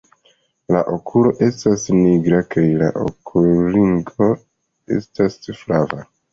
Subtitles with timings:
[0.75, 4.33] La okulo estas nigra kaj la okulringo
[4.99, 6.13] estas flava.